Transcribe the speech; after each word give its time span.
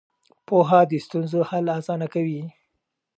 پوهه 0.47 0.79
د 0.89 0.91
ستونزو 1.05 1.39
حل 1.49 1.65
اسانه 1.79 2.07
کوي. 2.13 2.41